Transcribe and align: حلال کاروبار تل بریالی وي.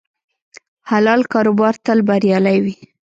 حلال 0.89 1.21
کاروبار 1.33 1.73
تل 1.85 1.99
بریالی 2.07 2.57
وي. 2.63 2.75